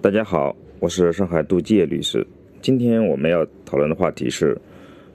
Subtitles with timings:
[0.00, 2.24] 大家好，我是上海杜介律师。
[2.62, 4.56] 今天我们要讨论的话题是：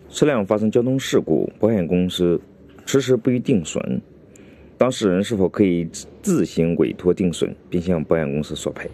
[0.10, 2.40] 车辆发生交通事故，保险公司
[2.86, 4.02] 迟迟不予定损，
[4.78, 5.88] 当事人是否可以
[6.22, 8.90] 自行委托定损，并向保险公司索赔？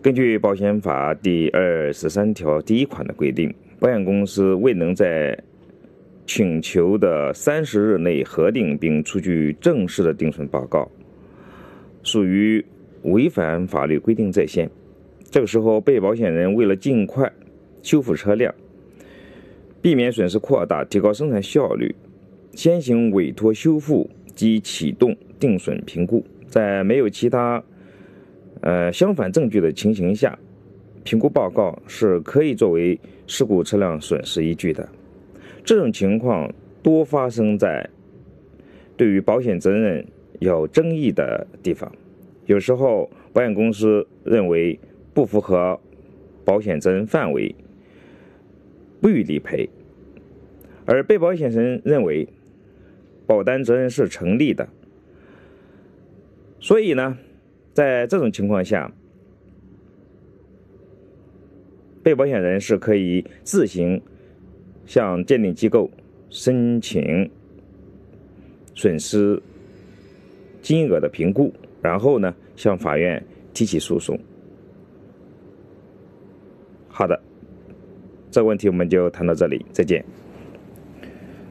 [0.00, 5.38] 根据保险法第二十三条第一款的规定，保险公司未能在
[6.26, 10.90] 请求的三十日内核定并出具正式的定损报告，
[12.02, 12.64] 属于
[13.02, 14.70] 违反法律规定在先。
[15.30, 17.32] 这个时候，被保险人为了尽快
[17.82, 18.54] 修复车辆，
[19.80, 21.94] 避免损失扩大，提高生产效率，
[22.52, 27.62] 先行委托修复及启动定损评估，在没有其他。
[28.62, 30.38] 呃，相反证据的情形下，
[31.04, 34.86] 评估报告是可以作为事故车辆损失依据的。
[35.64, 37.88] 这种情况多发生在
[38.96, 40.04] 对于保险责任
[40.40, 41.90] 有争议的地方。
[42.50, 44.76] 有时候，保险公司认为
[45.14, 45.78] 不符合
[46.44, 47.54] 保险责任范围，
[49.00, 49.68] 不予理赔；
[50.84, 52.28] 而被保险人认为
[53.24, 54.68] 保单责任是成立的。
[56.58, 57.16] 所以呢？
[57.72, 58.92] 在这种情况下，
[62.02, 64.02] 被保险人是可以自行
[64.86, 65.88] 向鉴定机构
[66.30, 67.30] 申请
[68.74, 69.40] 损失
[70.60, 74.18] 金额的评估，然后呢向法院提起诉讼。
[76.88, 77.18] 好的，
[78.30, 80.04] 这问题我们就谈到这里，再见。